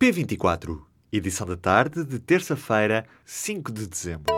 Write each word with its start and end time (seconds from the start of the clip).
P24, 0.00 0.78
edição 1.12 1.44
da 1.44 1.56
tarde 1.56 2.04
de 2.04 2.20
terça-feira, 2.20 3.04
5 3.24 3.72
de 3.72 3.88
dezembro. 3.88 4.32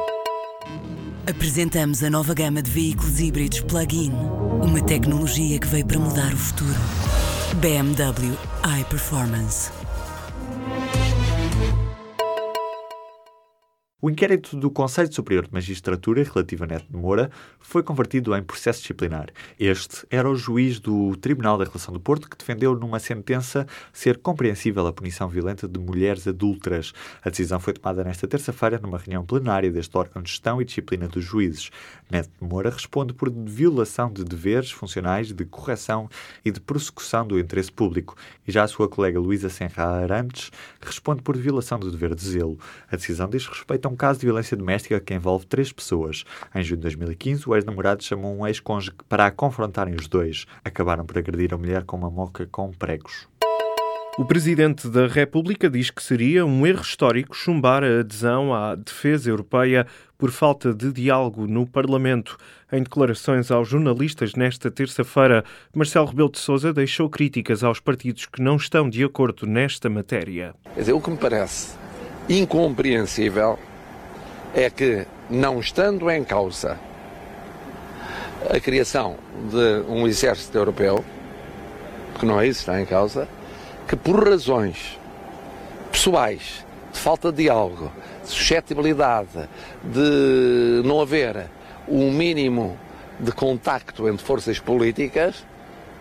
Apresentamos 1.28 2.02
a 2.02 2.08
nova 2.08 2.32
gama 2.32 2.62
de 2.62 2.70
veículos 2.70 3.20
híbridos 3.20 3.60
plug-in. 3.60 4.10
Uma 4.10 4.82
tecnologia 4.82 5.60
que 5.60 5.66
veio 5.66 5.86
para 5.86 5.98
mudar 5.98 6.32
o 6.32 6.36
futuro. 6.38 6.80
BMW 7.60 8.34
iPerformance. 8.80 9.70
O 14.02 14.08
inquérito 14.08 14.56
do 14.56 14.70
Conselho 14.70 15.12
Superior 15.12 15.46
de 15.46 15.52
Magistratura 15.52 16.22
relativo 16.22 16.64
a 16.64 16.66
Neto 16.66 16.86
de 16.88 16.96
Moura 16.96 17.30
foi 17.58 17.82
convertido 17.82 18.34
em 18.34 18.42
processo 18.42 18.80
disciplinar. 18.80 19.28
Este 19.58 20.06
era 20.08 20.26
o 20.26 20.34
juiz 20.34 20.80
do 20.80 21.14
Tribunal 21.16 21.58
da 21.58 21.64
Relação 21.64 21.92
do 21.92 22.00
Porto 22.00 22.26
que 22.26 22.34
defendeu 22.34 22.74
numa 22.74 22.98
sentença 22.98 23.66
ser 23.92 24.16
compreensível 24.16 24.86
a 24.86 24.92
punição 24.92 25.28
violenta 25.28 25.68
de 25.68 25.78
mulheres 25.78 26.26
adultas. 26.26 26.94
A 27.22 27.28
decisão 27.28 27.60
foi 27.60 27.74
tomada 27.74 28.02
nesta 28.02 28.26
terça-feira 28.26 28.78
numa 28.78 28.96
reunião 28.96 29.22
plenária 29.22 29.70
deste 29.70 29.94
órgão 29.94 30.22
de 30.22 30.30
gestão 30.30 30.62
e 30.62 30.64
disciplina 30.64 31.06
dos 31.06 31.22
juízes. 31.22 31.70
Neto 32.10 32.30
de 32.40 32.48
Moura 32.48 32.70
responde 32.70 33.12
por 33.12 33.30
violação 33.30 34.10
de 34.10 34.24
deveres 34.24 34.70
funcionais 34.70 35.30
de 35.30 35.44
correção 35.44 36.08
e 36.42 36.50
de 36.50 36.58
prossecução 36.58 37.26
do 37.26 37.38
interesse 37.38 37.70
público. 37.70 38.16
E 38.48 38.50
já 38.50 38.64
a 38.64 38.68
sua 38.68 38.88
colega 38.88 39.20
Luísa 39.20 39.50
Senra 39.50 39.84
Arantes 39.84 40.50
responde 40.80 41.20
por 41.20 41.36
violação 41.36 41.78
do 41.78 41.90
dever 41.90 42.14
de 42.14 42.26
zelo. 42.26 42.58
A 42.90 42.96
decisão 42.96 43.28
diz 43.28 43.46
respeito 43.46 43.86
a 43.86 43.89
um 43.90 43.96
caso 43.96 44.20
de 44.20 44.26
violência 44.26 44.56
doméstica 44.56 45.00
que 45.00 45.12
envolve 45.12 45.46
três 45.46 45.72
pessoas. 45.72 46.24
Em 46.54 46.62
junho 46.62 46.76
de 46.76 46.82
2015, 46.82 47.48
o 47.48 47.56
ex-namorado 47.56 48.04
chamou 48.04 48.36
um 48.36 48.46
ex-cônjuge 48.46 48.92
para 49.08 49.26
a 49.26 49.30
confrontarem 49.30 49.94
os 49.94 50.06
dois. 50.06 50.46
Acabaram 50.64 51.04
por 51.04 51.18
agredir 51.18 51.52
a 51.52 51.58
mulher 51.58 51.84
com 51.84 51.96
uma 51.96 52.10
moca 52.10 52.46
com 52.46 52.70
pregos. 52.70 53.28
O 54.18 54.24
Presidente 54.24 54.88
da 54.88 55.06
República 55.06 55.70
diz 55.70 55.90
que 55.90 56.02
seria 56.02 56.44
um 56.44 56.66
erro 56.66 56.82
histórico 56.82 57.34
chumbar 57.34 57.82
a 57.82 58.00
adesão 58.00 58.52
à 58.52 58.74
defesa 58.74 59.30
europeia 59.30 59.86
por 60.18 60.30
falta 60.30 60.74
de 60.74 60.92
diálogo 60.92 61.46
no 61.46 61.66
Parlamento. 61.66 62.36
Em 62.70 62.82
declarações 62.82 63.50
aos 63.50 63.68
jornalistas 63.68 64.34
nesta 64.34 64.70
terça-feira, 64.70 65.44
Marcelo 65.74 66.06
Rebelo 66.06 66.30
de 66.30 66.38
Sousa 66.38 66.72
deixou 66.72 67.08
críticas 67.08 67.64
aos 67.64 67.80
partidos 67.80 68.26
que 68.26 68.42
não 68.42 68.56
estão 68.56 68.90
de 68.90 69.02
acordo 69.02 69.46
nesta 69.46 69.88
matéria. 69.88 70.54
Quer 70.74 70.80
dizer, 70.80 70.92
o 70.92 71.00
que 71.00 71.10
me 71.10 71.16
parece 71.16 71.74
incompreensível 72.28 73.58
é 74.54 74.68
que, 74.68 75.06
não 75.28 75.60
estando 75.60 76.10
em 76.10 76.24
causa 76.24 76.78
a 78.48 78.58
criação 78.58 79.16
de 79.50 79.84
um 79.88 80.06
exército 80.06 80.56
europeu, 80.56 81.04
que 82.18 82.26
não 82.26 82.40
é 82.40 82.46
isso 82.46 82.64
que 82.64 82.70
está 82.70 82.80
em 82.80 82.86
causa, 82.86 83.28
que 83.86 83.96
por 83.96 84.28
razões 84.28 84.98
pessoais, 85.90 86.64
de 86.92 86.98
falta 86.98 87.30
de 87.30 87.44
diálogo, 87.44 87.92
de 88.22 88.28
suscetibilidade, 88.28 89.48
de 89.84 90.82
não 90.84 91.00
haver 91.00 91.46
um 91.88 92.10
mínimo 92.10 92.78
de 93.18 93.32
contacto 93.32 94.08
entre 94.08 94.24
forças 94.24 94.58
políticas, 94.58 95.44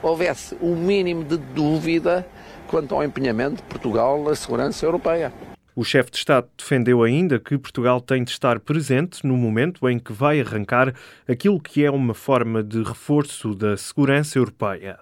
houvesse 0.02 0.58
um 0.61 0.75
mínimo 0.75 1.23
de 1.23 1.38
dúvida 1.38 2.25
quanto 2.67 2.95
ao 2.95 3.03
empenhamento 3.03 3.58
de 3.58 3.64
Portugal 3.64 4.23
na 4.23 4.36
segurança 4.36 4.86
europeia. 4.86 5.33
O 5.75 5.83
chefe 5.83 6.11
de 6.11 6.17
Estado 6.17 6.47
defendeu 6.57 7.03
ainda 7.03 7.39
que 7.39 7.57
Portugal 7.57 8.01
tem 8.01 8.23
de 8.23 8.31
estar 8.31 8.59
presente 8.59 9.25
no 9.25 9.37
momento 9.37 9.87
em 9.87 9.99
que 9.99 10.11
vai 10.11 10.41
arrancar 10.41 10.93
aquilo 11.27 11.59
que 11.59 11.85
é 11.85 11.91
uma 11.91 12.13
forma 12.13 12.63
de 12.63 12.83
reforço 12.83 13.55
da 13.55 13.77
segurança 13.77 14.37
europeia. 14.37 14.99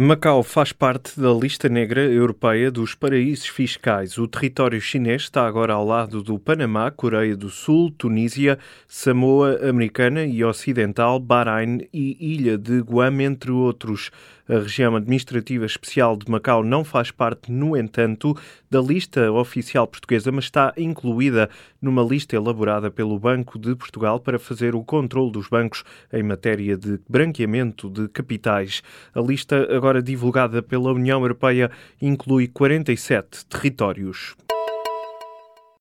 Macau 0.00 0.44
faz 0.44 0.72
parte 0.72 1.20
da 1.20 1.32
lista 1.32 1.68
negra 1.68 2.00
europeia 2.00 2.70
dos 2.70 2.94
paraísos 2.94 3.48
fiscais. 3.48 4.16
O 4.16 4.28
território 4.28 4.80
chinês 4.80 5.22
está 5.22 5.44
agora 5.44 5.72
ao 5.72 5.84
lado 5.84 6.22
do 6.22 6.38
Panamá, 6.38 6.88
Coreia 6.88 7.36
do 7.36 7.50
Sul, 7.50 7.90
Tunísia, 7.90 8.60
Samoa 8.86 9.58
Americana 9.68 10.24
e 10.24 10.44
Ocidental, 10.44 11.18
Bahrein 11.18 11.80
e 11.92 12.16
Ilha 12.20 12.56
de 12.56 12.78
Guam, 12.80 13.20
entre 13.20 13.50
outros. 13.50 14.12
A 14.48 14.54
região 14.54 14.96
administrativa 14.96 15.66
especial 15.66 16.16
de 16.16 16.30
Macau 16.30 16.64
não 16.64 16.82
faz 16.82 17.10
parte, 17.10 17.52
no 17.52 17.76
entanto, 17.76 18.34
da 18.70 18.80
lista 18.80 19.30
oficial 19.30 19.86
portuguesa, 19.86 20.32
mas 20.32 20.44
está 20.44 20.72
incluída 20.74 21.50
numa 21.82 22.02
lista 22.02 22.34
elaborada 22.34 22.90
pelo 22.90 23.18
Banco 23.18 23.58
de 23.58 23.76
Portugal 23.76 24.18
para 24.18 24.38
fazer 24.38 24.74
o 24.74 24.82
controle 24.82 25.30
dos 25.30 25.48
bancos 25.48 25.84
em 26.10 26.22
matéria 26.22 26.78
de 26.78 26.98
branqueamento 27.06 27.90
de 27.90 28.08
capitais. 28.08 28.82
A 29.14 29.20
lista, 29.20 29.68
agora 29.70 30.02
divulgada 30.02 30.62
pela 30.62 30.92
União 30.92 31.20
Europeia, 31.20 31.70
inclui 32.00 32.48
47 32.48 33.44
territórios. 33.44 34.34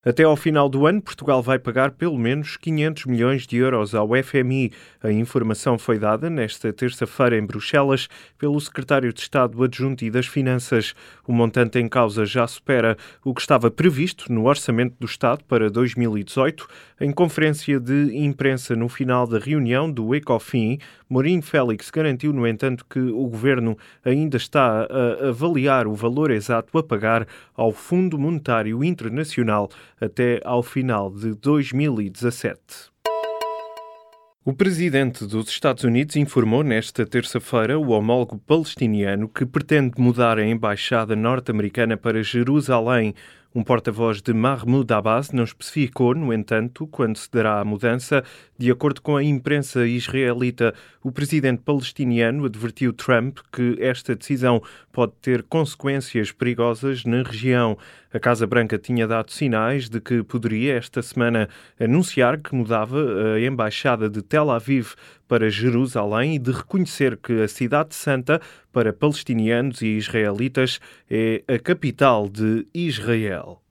Até 0.08 0.24
ao 0.24 0.38
final 0.38 0.70
do 0.70 0.88
ano, 0.88 1.02
Portugal 1.02 1.44
vai 1.44 1.60
pagar 1.60 1.92
pelo 1.92 2.18
menos 2.18 2.56
500 2.56 3.08
milhões 3.08 3.46
de 3.46 3.58
euros 3.58 3.94
ao 3.94 4.08
FMI. 4.24 4.72
A 5.04 5.12
informação 5.12 5.78
foi 5.78 6.00
dada 6.00 6.30
nesta 6.30 6.72
terça-feira 6.72 7.38
em 7.38 7.46
Bruxelas 7.46 8.08
pelo 8.38 8.58
secretário 8.62 9.12
de 9.12 9.20
Estado 9.20 9.62
adjunto 9.62 10.06
e 10.06 10.10
das 10.10 10.26
Finanças. 10.26 10.96
O 11.28 11.34
montante 11.34 11.78
em 11.78 11.90
causa 11.90 12.26
já 12.26 12.48
supera 12.48 12.96
o 13.22 13.34
que 13.34 13.42
estava 13.42 13.70
previsto 13.70 14.32
no 14.32 14.48
Orçamento 14.48 14.96
do 14.98 15.06
Estado 15.06 15.44
para 15.44 15.70
2018. 15.70 16.66
Em 17.02 17.12
conferência 17.12 17.78
de 17.78 18.18
imprensa 18.18 18.78
no 18.78 18.88
final 18.88 19.28
da 19.28 19.38
reunião 19.38 19.92
do 19.92 20.16
ECOFIN, 20.16 20.80
Mourinho 21.10 21.42
Félix 21.42 21.90
garantiu, 21.90 22.34
no 22.34 22.46
entanto, 22.46 22.86
que 22.90 23.00
o 23.00 23.28
governo 23.28 23.78
ainda 24.04 24.38
está 24.38 24.86
a 24.86 25.30
avaliar 25.30 25.88
o 25.88 25.94
valor 25.94 26.32
exato 26.32 26.78
a 26.78 26.84
pagar 26.84 27.28
ao 27.56 27.72
Fundo 27.72 28.18
Monetário 28.20 28.84
Internacional 28.84 29.70
até 30.02 30.42
ao 30.44 30.62
final 30.62 31.10
de 31.10 31.34
2017. 31.34 32.92
O 34.48 34.54
presidente 34.54 35.26
dos 35.26 35.50
Estados 35.50 35.84
Unidos 35.84 36.16
informou 36.16 36.64
nesta 36.64 37.06
terça-feira 37.06 37.78
o 37.78 37.90
homólogo 37.90 38.38
palestiniano 38.38 39.28
que 39.28 39.46
pretende 39.46 40.00
mudar 40.00 40.40
a 40.40 40.48
embaixada 40.48 41.18
norte-americana 41.18 41.98
para 41.98 42.24
Jerusalém. 42.24 43.14
Um 43.58 43.64
porta-voz 43.64 44.22
de 44.22 44.36
Mahmoud 44.36 44.94
Abbas 44.94 45.32
não 45.32 45.44
especificou, 45.44 46.14
no 46.14 46.32
entanto, 46.32 46.86
quando 46.86 47.18
se 47.18 47.28
dará 47.32 47.60
a 47.60 47.66
mudança. 47.66 48.24
De 48.56 48.70
acordo 48.70 49.02
com 49.02 49.18
a 49.18 49.24
imprensa 49.24 49.88
israelita, 49.88 50.76
o 51.02 51.12
presidente 51.12 51.64
palestiniano 51.66 52.46
advertiu 52.46 52.94
Trump 52.94 53.40
que 53.52 53.76
esta 53.80 54.16
decisão 54.16 54.62
pode 54.94 55.14
ter 55.24 55.42
consequências 55.42 56.32
perigosas 56.32 57.04
na 57.04 57.24
região. 57.24 57.76
A 58.14 58.20
Casa 58.20 58.46
Branca 58.46 58.78
tinha 58.78 59.08
dado 59.08 59.32
sinais 59.32 59.90
de 59.90 60.00
que 60.00 60.22
poderia 60.22 60.76
esta 60.76 61.02
semana 61.02 61.50
anunciar 61.80 62.38
que 62.38 62.54
mudava 62.54 63.00
a 63.34 63.42
embaixada 63.42 64.08
de 64.08 64.22
Tel 64.22 64.52
Aviv 64.52 64.94
para 65.28 65.50
Jerusalém 65.50 66.36
e 66.36 66.40
de 66.40 66.52
reconhecer 66.52 67.18
que 67.18 67.42
a 67.42 67.48
Cidade 67.48 67.94
Santa, 67.96 68.42
para 68.72 68.94
palestinianos 68.94 69.82
e 69.82 69.98
israelitas, 69.98 70.80
é 71.10 71.44
a 71.48 71.60
capital 71.60 72.30
de 72.30 72.66
Israel. 72.74 73.62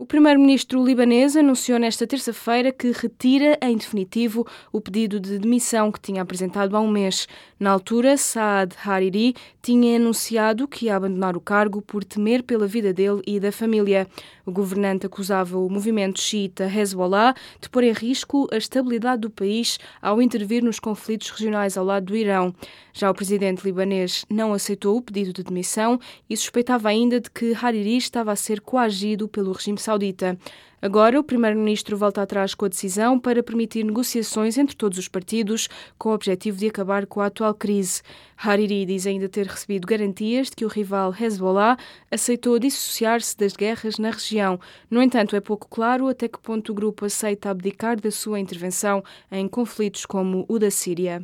O 0.00 0.06
primeiro-ministro 0.06 0.82
libanês 0.82 1.36
anunciou 1.36 1.78
nesta 1.78 2.06
terça-feira 2.06 2.72
que 2.72 2.90
retira 2.90 3.58
em 3.60 3.76
definitivo 3.76 4.46
o 4.72 4.80
pedido 4.80 5.20
de 5.20 5.38
demissão 5.38 5.92
que 5.92 6.00
tinha 6.00 6.22
apresentado 6.22 6.74
há 6.74 6.80
um 6.80 6.90
mês. 6.90 7.28
Na 7.58 7.70
altura, 7.70 8.16
Saad 8.16 8.74
Hariri 8.82 9.34
tinha 9.60 9.96
anunciado 9.96 10.66
que 10.66 10.86
ia 10.86 10.96
abandonar 10.96 11.36
o 11.36 11.40
cargo 11.40 11.82
por 11.82 12.02
temer 12.02 12.42
pela 12.42 12.66
vida 12.66 12.94
dele 12.94 13.20
e 13.26 13.38
da 13.38 13.52
família. 13.52 14.08
O 14.46 14.50
governante 14.50 15.04
acusava 15.04 15.58
o 15.58 15.68
movimento 15.68 16.18
xiita 16.18 16.64
Hezbollah 16.64 17.34
de 17.60 17.68
pôr 17.68 17.84
em 17.84 17.92
risco 17.92 18.48
a 18.50 18.56
estabilidade 18.56 19.20
do 19.20 19.30
país 19.30 19.78
ao 20.00 20.22
intervir 20.22 20.64
nos 20.64 20.80
conflitos 20.80 21.28
regionais 21.28 21.76
ao 21.76 21.84
lado 21.84 22.06
do 22.06 22.16
Irão. 22.16 22.54
Já 22.94 23.10
o 23.10 23.14
presidente 23.14 23.62
libanês 23.64 24.24
não 24.30 24.54
aceitou 24.54 24.96
o 24.96 25.02
pedido 25.02 25.34
de 25.34 25.42
demissão 25.42 26.00
e 26.28 26.34
suspeitava 26.36 26.88
ainda 26.88 27.20
de 27.20 27.30
que 27.30 27.54
Hariri 27.54 27.98
estava 27.98 28.32
a 28.32 28.36
ser 28.36 28.62
coagido 28.62 29.28
pelo 29.28 29.52
regime 29.52 29.78
saudita. 29.90 30.38
Agora, 30.80 31.20
o 31.20 31.24
primeiro-ministro 31.24 31.96
volta 31.96 32.22
atrás 32.22 32.54
com 32.54 32.64
a 32.64 32.68
decisão 32.68 33.18
para 33.18 33.42
permitir 33.42 33.84
negociações 33.84 34.56
entre 34.56 34.74
todos 34.74 34.96
os 34.96 35.08
partidos 35.08 35.68
com 35.98 36.08
o 36.08 36.14
objetivo 36.14 36.56
de 36.56 36.68
acabar 36.68 37.06
com 37.06 37.20
a 37.20 37.26
atual 37.26 37.52
crise. 37.52 38.00
Hariri 38.36 38.86
diz 38.86 39.06
ainda 39.06 39.28
ter 39.28 39.46
recebido 39.46 39.86
garantias 39.86 40.48
de 40.48 40.56
que 40.56 40.64
o 40.64 40.68
rival 40.68 41.14
Hezbollah 41.18 41.76
aceitou 42.10 42.58
dissociar-se 42.58 43.36
das 43.36 43.52
guerras 43.52 43.98
na 43.98 44.10
região. 44.10 44.58
No 44.88 45.02
entanto, 45.02 45.36
é 45.36 45.40
pouco 45.40 45.68
claro 45.68 46.08
até 46.08 46.28
que 46.28 46.40
ponto 46.40 46.72
o 46.72 46.74
grupo 46.74 47.04
aceita 47.04 47.50
abdicar 47.50 48.00
da 48.00 48.10
sua 48.10 48.40
intervenção 48.40 49.04
em 49.30 49.46
conflitos 49.46 50.06
como 50.06 50.46
o 50.48 50.58
da 50.58 50.70
Síria. 50.70 51.22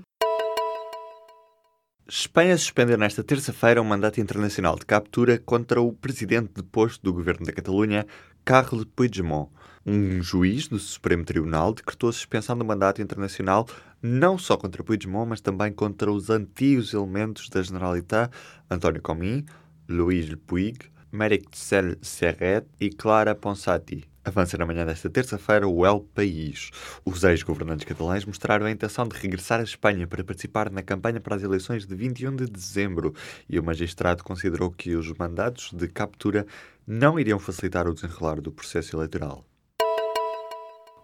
Espanha 2.08 2.56
suspendeu 2.56 2.96
nesta 2.96 3.24
terça-feira 3.24 3.82
um 3.82 3.84
mandato 3.84 4.20
internacional 4.20 4.76
de 4.76 4.86
captura 4.86 5.40
contra 5.40 5.80
o 5.80 5.92
presidente 5.92 6.52
deposto 6.54 7.02
do 7.02 7.12
governo 7.12 7.44
da 7.44 7.52
Catalunha, 7.52 8.06
Carles 8.46 8.84
Puigdemont. 8.94 9.50
Um 9.84 10.22
juiz 10.22 10.68
do 10.68 10.78
Supremo 10.78 11.24
Tribunal 11.24 11.74
decretou 11.74 12.08
a 12.08 12.12
suspensão 12.12 12.56
do 12.56 12.64
mandato 12.64 13.02
internacional 13.02 13.66
não 14.00 14.38
só 14.38 14.56
contra 14.56 14.84
Puigdemont, 14.84 15.28
mas 15.28 15.40
também 15.40 15.72
contra 15.72 16.12
os 16.12 16.30
antigos 16.30 16.94
elementos 16.94 17.48
da 17.48 17.60
Generalitat, 17.60 18.32
António 18.70 19.02
Comín, 19.02 19.44
Luís 19.88 20.32
Puig, 20.46 20.78
Merixel 21.10 21.96
Serret 22.00 22.64
e 22.78 22.88
Clara 22.88 23.34
Ponsati. 23.34 24.04
Avança 24.26 24.58
na 24.58 24.66
manhã 24.66 24.84
desta 24.84 25.08
terça-feira 25.08 25.68
o 25.68 25.86
El 25.86 26.00
País. 26.00 26.72
Os 27.04 27.22
ex-governantes 27.22 27.84
catalães 27.84 28.24
mostraram 28.24 28.66
a 28.66 28.70
intenção 28.72 29.06
de 29.06 29.16
regressar 29.16 29.60
à 29.60 29.62
Espanha 29.62 30.04
para 30.04 30.24
participar 30.24 30.68
na 30.68 30.82
campanha 30.82 31.20
para 31.20 31.36
as 31.36 31.44
eleições 31.44 31.86
de 31.86 31.94
21 31.94 32.34
de 32.34 32.46
dezembro 32.46 33.14
e 33.48 33.56
o 33.56 33.62
magistrado 33.62 34.24
considerou 34.24 34.72
que 34.72 34.96
os 34.96 35.12
mandatos 35.12 35.72
de 35.72 35.86
captura 35.86 36.44
não 36.86 37.18
iriam 37.18 37.38
facilitar 37.38 37.88
o 37.88 37.94
desenrolar 37.94 38.40
do 38.40 38.52
processo 38.52 38.94
eleitoral. 38.94 39.44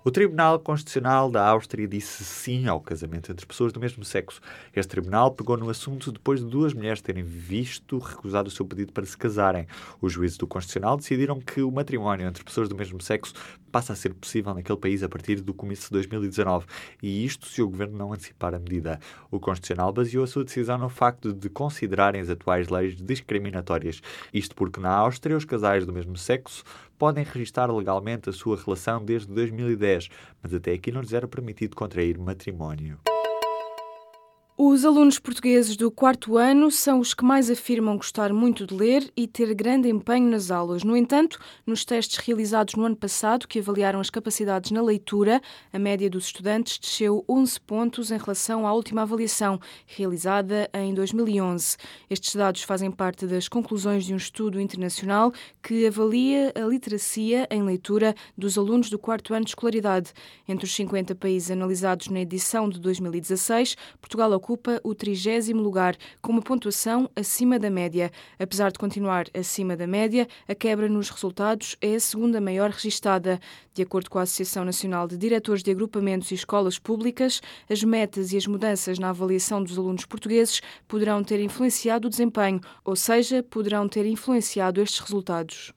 O 0.05 0.11
Tribunal 0.11 0.59
Constitucional 0.59 1.31
da 1.31 1.47
Áustria 1.47 1.87
disse 1.87 2.25
sim 2.25 2.67
ao 2.67 2.81
casamento 2.81 3.31
entre 3.31 3.47
pessoas 3.47 3.73
do 3.73 3.79
mesmo 3.79 4.05
sexo. 4.05 4.41
Este 4.75 4.91
tribunal 4.91 5.31
pegou 5.31 5.57
no 5.57 5.71
assunto 5.71 6.11
depois 6.11 6.41
de 6.41 6.47
duas 6.47 6.75
mulheres 6.75 7.01
terem 7.01 7.23
visto 7.23 7.99
recusado 7.99 8.49
o 8.49 8.51
seu 8.51 8.67
pedido 8.67 8.93
para 8.93 9.07
se 9.07 9.17
casarem. 9.17 9.67
Os 10.01 10.13
juízes 10.13 10.37
do 10.37 10.47
Constitucional 10.47 10.97
decidiram 10.97 11.41
que 11.41 11.63
o 11.63 11.71
matrimónio 11.71 12.27
entre 12.27 12.43
pessoas 12.43 12.69
do 12.69 12.75
mesmo 12.75 13.01
sexo 13.01 13.33
passa 13.73 13.95
a 13.95 13.97
ser 13.97 14.13
possível 14.13 14.55
naquele 14.55 14.79
país 14.79 15.03
a 15.03 15.09
partir 15.09 15.41
do 15.41 15.55
começo 15.55 15.87
de 15.87 15.93
2019, 15.93 16.67
e 17.03 17.25
isto 17.25 17.47
se 17.47 17.63
o 17.63 17.69
governo 17.69 17.97
não 17.97 18.13
antecipar 18.13 18.55
a 18.55 18.59
medida. 18.59 19.01
O 19.31 19.41
Constitucional 19.41 19.93
baseou 19.93 20.23
a 20.23 20.27
sua 20.27 20.45
decisão 20.45 20.77
no 20.77 20.91
facto 20.91 21.33
de 21.33 21.49
considerarem 21.49 22.21
as 22.21 22.29
atuais 22.29 22.69
leis 22.69 22.95
discriminatórias. 22.95 24.03
Isto 24.33 24.55
porque 24.55 24.79
na 24.79 24.91
Áustria 24.91 25.37
os 25.37 25.45
casais 25.45 25.87
do 25.87 25.93
mesmo 25.93 26.17
sexo 26.17 26.63
podem 26.99 27.25
registrar 27.25 27.73
legalmente 27.73 28.29
a 28.29 28.33
sua 28.33 28.57
relação 28.57 29.05
desde 29.05 29.33
2010, 29.33 30.09
mas 30.43 30.55
até 30.55 30.73
aqui 30.73 30.93
não 30.93 31.01
lhes 31.01 31.13
era 31.13 31.27
permitido 31.27 31.75
contrair 31.75 32.19
matrimónio. 32.19 33.12
Os 34.65 34.85
alunos 34.85 35.19
portugueses 35.19 35.77
do 35.77 35.91
quarto 35.91 36.39
ano 36.39 36.71
são 36.71 37.01
os 37.01 37.13
que 37.13 37.25
mais 37.25 37.51
afirmam 37.51 37.97
gostar 37.97 38.33
muito 38.33 38.65
de 38.65 38.73
ler 38.73 39.13
e 39.17 39.27
ter 39.27 39.53
grande 39.55 39.89
empenho 39.89 40.31
nas 40.31 40.53
aulas. 40.53 40.85
No 40.85 40.97
entanto, 40.97 41.37
nos 41.67 41.85
testes 41.85 42.19
realizados 42.19 42.77
no 42.77 42.85
ano 42.85 42.95
passado, 42.95 43.49
que 43.49 43.59
avaliaram 43.59 43.99
as 43.99 44.09
capacidades 44.09 44.71
na 44.71 44.81
leitura, 44.81 45.43
a 45.73 45.81
média 45.81 46.09
dos 46.09 46.27
estudantes 46.27 46.79
desceu 46.79 47.25
11 47.29 47.61
pontos 47.63 48.13
em 48.13 48.17
relação 48.17 48.65
à 48.65 48.73
última 48.73 49.03
avaliação, 49.03 49.59
realizada 49.85 50.71
em 50.73 50.95
2011. 50.95 51.77
Estes 52.09 52.37
dados 52.37 52.63
fazem 52.63 52.93
parte 52.93 53.27
das 53.27 53.49
conclusões 53.49 54.05
de 54.05 54.15
um 54.15 54.17
estudo 54.17 54.61
internacional 54.61 55.33
que 55.61 55.89
avalia 55.89 56.53
a 56.55 56.61
literacia 56.61 57.49
em 57.51 57.65
leitura 57.65 58.15
dos 58.39 58.57
alunos 58.57 58.89
do 58.89 58.97
quarto 58.97 59.35
ano 59.35 59.45
de 59.45 59.51
escolaridade. 59.51 60.13
Entre 60.47 60.67
os 60.67 60.73
50 60.73 61.17
países 61.17 61.51
analisados 61.51 62.07
na 62.07 62.21
edição 62.21 62.69
de 62.69 62.79
2016, 62.79 63.77
Portugal 64.01 64.31
ocupa 64.31 64.52
o 64.83 64.95
trigésimo 64.95 65.63
lugar, 65.63 65.97
com 66.21 66.33
uma 66.33 66.43
pontuação 66.43 67.11
acima 67.15 67.59
da 67.59 67.71
média. 67.71 68.11
Apesar 68.39 68.71
de 68.71 68.79
continuar 68.79 69.27
acima 69.35 69.77
da 69.77 69.87
média, 69.87 70.27
a 70.49 70.55
quebra 70.55 70.89
nos 70.89 71.11
resultados 71.11 71.77
é 71.81 71.95
a 71.95 72.01
segunda 72.01 72.41
maior 72.41 72.71
registada. 72.71 73.41
De 73.75 73.83
acordo 73.83 74.11
com 74.11 74.19
a 74.19 74.23
Associação 74.23 74.65
Nacional 74.65 75.09
de 75.09 75.17
Diretores 75.17 75.63
de 75.63 75.71
Agrupamentos 75.71 76.31
e 76.31 76.35
Escolas 76.35 76.79
Públicas, 76.79 77.41
as 77.69 77.83
metas 77.83 78.33
e 78.33 78.37
as 78.37 78.47
mudanças 78.47 78.99
na 78.99 79.11
avaliação 79.11 79.63
dos 79.63 79.79
alunos 79.79 80.05
portugueses 80.05 80.61
poderão 80.87 81.23
ter 81.25 81.41
influenciado 81.41 82.07
o 82.07 82.11
desempenho, 82.11 82.61
ou 82.85 82.97
seja, 82.97 83.43
poderão 83.43 83.89
ter 83.89 84.07
influenciado 84.07 84.81
estes 84.81 85.01
resultados. 85.01 85.73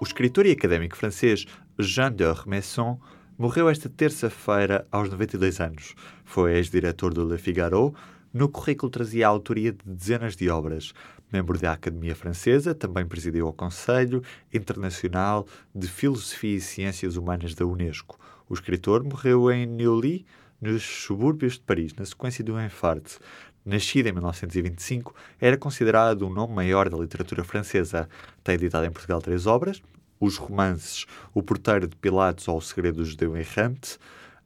O 0.00 0.04
escritor 0.04 0.44
e 0.44 0.52
académico 0.52 0.96
francês 0.96 1.46
Jean 1.78 2.12
de 2.12 2.24
Messon 2.46 2.98
morreu 3.38 3.68
esta 3.68 3.88
terça-feira 3.88 4.86
aos 4.90 5.10
92 5.10 5.60
anos. 5.60 5.94
Foi 6.24 6.54
ex-diretor 6.54 7.12
do 7.12 7.24
Le 7.24 7.36
Figaro. 7.36 7.94
No 8.32 8.48
currículo 8.48 8.90
trazia 8.90 9.26
a 9.26 9.30
autoria 9.30 9.72
de 9.72 9.78
dezenas 9.84 10.34
de 10.34 10.48
obras. 10.48 10.92
Membro 11.30 11.58
da 11.58 11.72
Academia 11.72 12.14
Francesa, 12.14 12.74
também 12.74 13.04
presidiu 13.04 13.48
o 13.48 13.52
Conselho 13.52 14.22
Internacional 14.52 15.46
de 15.74 15.86
Filosofia 15.86 16.56
e 16.56 16.60
Ciências 16.60 17.16
Humanas 17.16 17.54
da 17.54 17.66
Unesco. 17.66 18.18
O 18.48 18.54
escritor 18.54 19.04
morreu 19.04 19.50
em 19.50 19.66
Neuilly, 19.66 20.24
nos 20.60 20.82
subúrbios 20.82 21.54
de 21.54 21.60
Paris, 21.60 21.92
na 21.94 22.04
sequência 22.04 22.42
de 22.42 22.50
um 22.50 22.64
infarto. 22.64 23.18
Nascido 23.64 24.06
em 24.06 24.12
1925, 24.12 25.14
era 25.40 25.58
considerado 25.58 26.22
o 26.22 26.30
nome 26.30 26.54
maior 26.54 26.88
da 26.88 26.96
literatura 26.96 27.42
francesa. 27.42 28.08
Tem 28.42 28.54
editado 28.54 28.86
em 28.86 28.92
Portugal 28.92 29.20
três 29.20 29.46
obras, 29.46 29.82
os 30.20 30.36
romances 30.36 31.06
O 31.34 31.42
Porteiro 31.42 31.86
de 31.86 31.96
Pilatos 31.96 32.48
ou 32.48 32.58
O 32.58 32.62
Segredo 32.62 32.96
do 32.96 33.04
Judeu 33.04 33.36
Errante, 33.36 33.98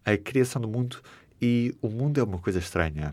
A 0.04 0.16
Criação 0.16 0.60
do 0.60 0.68
Mundo 0.68 0.98
e 1.40 1.74
O 1.80 1.88
Mundo 1.88 2.20
é 2.20 2.22
uma 2.22 2.38
Coisa 2.38 2.58
Estranha. 2.58 3.10